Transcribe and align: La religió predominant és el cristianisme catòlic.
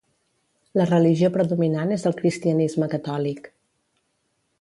La 0.79 0.85
religió 0.91 1.29
predominant 1.35 1.93
és 1.97 2.05
el 2.11 2.17
cristianisme 2.21 2.89
catòlic. 2.95 3.51